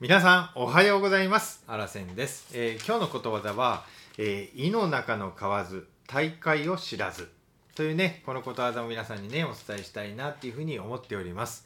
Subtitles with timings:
[0.00, 1.62] 皆さんおはようございます。
[1.68, 3.84] あらせんです、えー今日のことわざは、
[4.18, 7.30] えー、井の中の蛙大海を知らず。
[7.76, 11.64] というねこのことわざを皆さんにねお伝えしたいなっていうふうに思っております、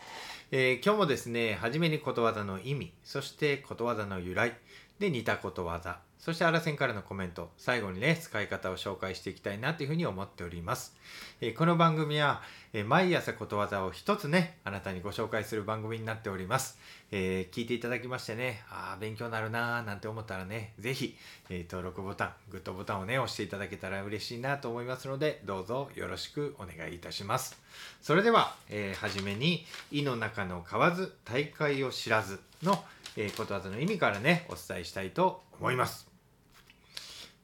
[0.50, 4.52] えー今日もですね初めにことわざの意味そしてことわざの由来
[4.98, 5.98] で似たことわざ。
[6.18, 7.50] そしてあらせんからのコメント。
[7.56, 10.96] 最後にね使い方を紹介していきたいなというふうに思っております、
[11.40, 12.42] えーこの番組は、
[12.72, 16.78] えー毎朝ことわざを一つねあなたにご紹介する番組になっております。
[17.12, 21.16] えー聞いていただきましてね、ああ、勉強になるなーなんて思ったらね、ぜひ、
[21.48, 27.58] え登録ボタン、グッドボタンをね、押していただけたら嬉しいなと思いますので、どうぞよろしくお願いいたします。
[28.02, 32.84] それでは、えーはじめに、井の中の蛙、大海を知らずの、
[33.16, 36.08] えーことわざの意味からね、お伝えしたいと思います。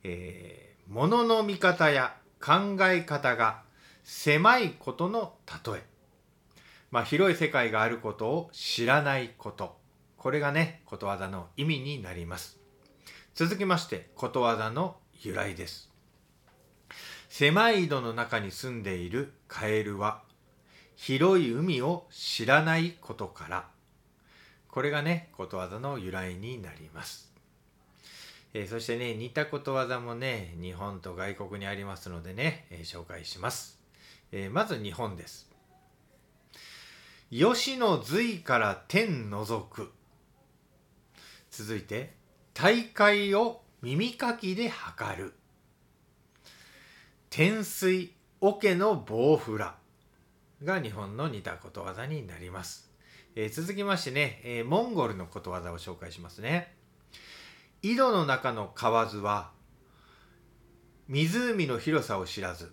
[0.03, 3.63] えー、物の見方や考え方が
[4.05, 5.35] 狭いことの
[5.67, 5.83] 例え。
[6.91, 9.77] まあ、広い世界があることを知らないこと。
[10.17, 12.61] これがね、ことわざの意味になります。
[13.35, 15.91] 続きまして、ことわざの由来です。
[17.29, 20.23] 狭い井戸の中に住んでいるカエルは、
[20.95, 23.69] 広い海を知らないことから、
[24.75, 27.33] これがね、ことわざの由来になります。
[28.55, 33.79] えーそしてね、似たことわざもね、日本と外国にありますのでね、えー紹介します。
[34.33, 35.49] えーまず日本です。
[37.31, 39.93] 吉の髄から天覗く。
[41.53, 42.13] 続いて、
[42.53, 45.35] 大海を耳かきで測る。
[47.31, 49.77] 天水桶の棒フラ
[50.65, 52.94] が日本の似たことわざになります。
[53.37, 56.73] えー続きましてね、えーモンゴルのことわざを紹介しますね。
[57.83, 59.51] 井戸の中の蛙は
[61.09, 62.73] 湖の広さを知らず。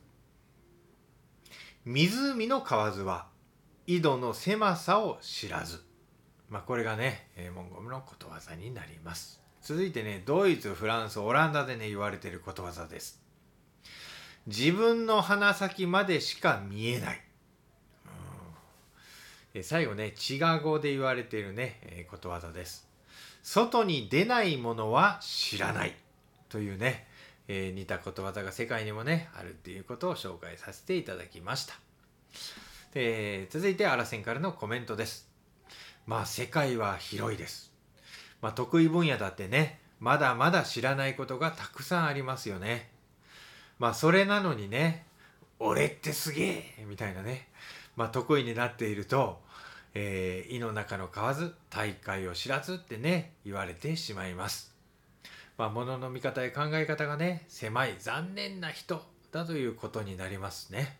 [1.83, 3.27] 湖の蛙は
[3.87, 5.83] 井戸の狭さを知らず。
[6.47, 9.41] まあこれがね、えーモンゴルのことわざになります。
[9.63, 13.19] 続いてねドイツフランスオランダでね言われてることわざです。
[14.45, 17.21] 自分の鼻先までしか見えない。
[19.53, 22.87] え最後ねチガ語で言われているね、えーことわざです。
[23.43, 25.95] 外に出ないものは知らない。
[26.49, 27.07] というね、
[27.47, 31.73] えー似たことわざが世界にもねあるっていうことを紹介させていただきました。
[32.93, 35.29] で続いてアラセンからのコメントです。
[36.05, 37.71] まあ世界は広いです。
[38.41, 42.89] まあ得意分野だってねまだまだ知らないことがたくさんありますよね。
[43.79, 45.05] まあそれなのにね
[45.59, 46.43] 俺ってすげ
[46.79, 47.47] えみたいなね。
[48.01, 49.39] まあ得意になっていると
[49.93, 54.73] えー、井の中の蛙大海を知らずってね言われてしまいます。
[55.57, 60.97] まあ物の見方や考え方がね狭い残念な人だということになりますね。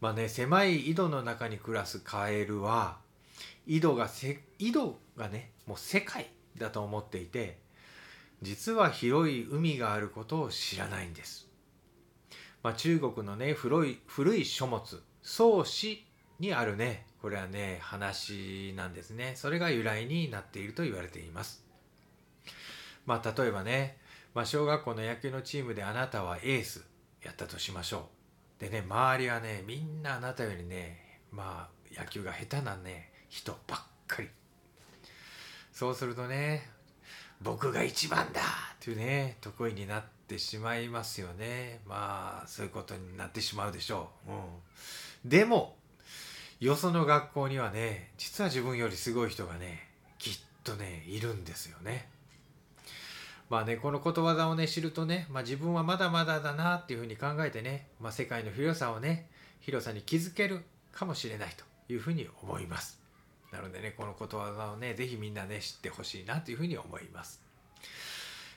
[0.00, 2.96] まあね狭い井戸の中に暮らすカエルは
[3.66, 7.58] 井戸がせ井戸がねもう世界だと思っていて
[8.40, 11.46] 実は広い海があることを知らないんです。
[12.62, 16.04] まあ、中国のね古い古い書物宋詩
[16.38, 17.06] にあるね。
[17.20, 19.34] これはね話なんですね。
[19.36, 21.64] それが由来になっていると言われています。
[23.06, 23.98] まあ例えばね、
[24.34, 26.84] まあ、小学校の野球のチームであなたはエース
[27.22, 28.08] やったとしましょ
[28.58, 28.60] う。
[28.60, 34.28] でね周りはねみんなあなたよりねまあ野球が下手なね人ばっかり。
[35.72, 36.68] そうするとね
[37.40, 38.44] 僕が一番だっ
[38.80, 41.80] ていうね得意になってしまいますよね。
[41.86, 44.38] まあそういうことになってしまうでしょう、うん、
[45.24, 45.76] でも
[46.60, 49.88] よその学校にはね実は自分よりすごい人がね
[50.18, 50.34] きっ
[50.64, 52.08] とねいるんですよね。
[53.50, 59.28] まあねこのことわざをね知るとね、まあ、自分はまだまだだなっていうふうに考えてね、まあ、世界の広さをね
[59.60, 60.62] 広さに気づける
[60.92, 63.00] かもしれないというふうに思います。
[63.52, 67.42] なのでねこのことわざをね是非みんなね知ってほしいなというふうに思います、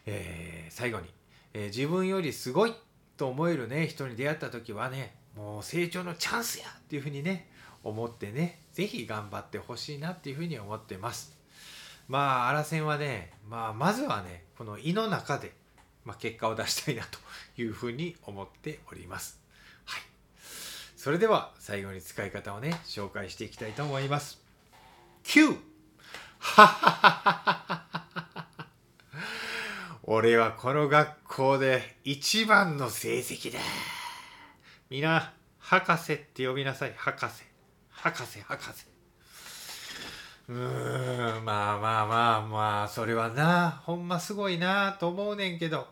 [0.06, 1.08] えー最後に、
[1.54, 2.74] えー自分よりすごい
[3.18, 7.50] と思えるね人に出会った時はねもう成長のチャンスやっていうふうにね
[7.84, 11.36] 思ってね是非頑張ってほしいなっていうふうに思ってます
[12.08, 15.54] まあ、アラセンはね、まあ、まずはね、この胃の中で、
[16.04, 17.20] まあ、結果を出したいなと
[17.62, 19.40] いうふうに思っております。
[19.86, 20.02] はい。
[20.96, 24.40] それでは、最後に使い方をね、紹介していきたいと思います。
[25.24, 25.58] 9!
[26.38, 27.86] ははははは
[30.04, 33.60] 俺はこの学校で一番の成績だ。
[34.90, 37.44] みんな、博士って呼びなさい、博士。
[37.90, 38.86] 博士、博士。
[40.48, 45.88] うーんまあまあまあまあそれはなほんますごいなと思うねんけど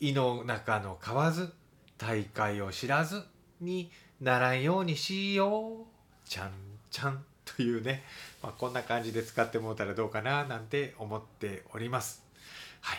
[0.00, 1.52] 胃の中の蛙
[1.96, 3.22] 大海を知らず
[3.60, 6.50] にならんようにしようちゃん
[6.90, 8.02] ちゃんというね
[8.42, 12.22] まあ、こんな感じで使ってもらったらどうかななんて思っております。
[12.80, 12.98] はい。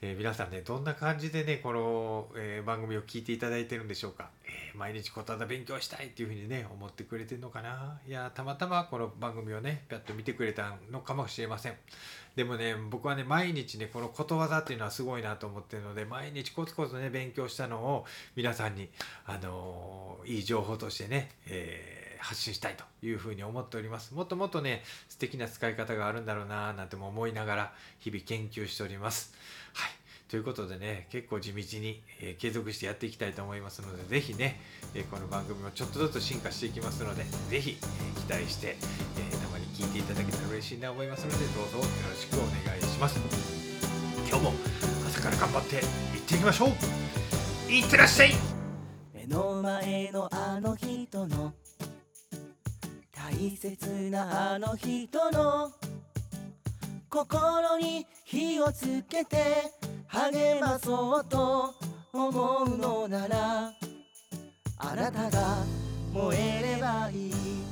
[0.00, 4.30] えー皆さんね、どんな感じでね、この、えー番組を聞いていただいてるんでしょうか。
[4.74, 8.00] 毎日ことわざ勉強したいっていうふうにね、思ってくれてるのかな。
[8.06, 11.74] いや、たまたまこの番組をね、ぴゃっと見てくれたのかもしれません。
[12.36, 18.88] でもね、僕はね、毎日ね、このことわざっていうのはすごいなと思ってるので、毎日コツコツね、勉強したのを皆さんに、
[19.26, 24.14] あのーいい情報としてね、えー発信したいというふうに思っております。
[24.14, 29.34] もっともっとね、素敵な使い方があるんだろうななんても思いながら日々研究しております。
[29.74, 29.90] はい。
[30.32, 34.58] ということでね、結構地道に、え継続してやっていきたいと思いますので、ぜひね、
[34.94, 38.76] えこの番組もちょっとずつ進化していきますので、ぜひ、え期待して、
[39.18, 43.20] えたまに聞いていただけたら嬉しいなと思いますので、どうぞよろしくお願いします。
[44.26, 44.52] 今日も
[45.06, 45.82] 朝から頑張っていっ
[46.26, 48.30] ていきましょういってらっしゃい
[49.12, 51.52] 目の前のあの人の
[53.14, 55.70] 大切なあの人の
[57.10, 59.81] 心に火をつけて
[60.12, 61.74] 励まそうと
[62.12, 63.72] 思うのなら
[64.76, 65.56] あなたが
[66.12, 67.71] 燃えればいい。